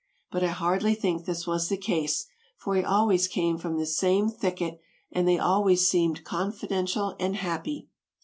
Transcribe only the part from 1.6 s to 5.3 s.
the case, for he always came from this same thicket and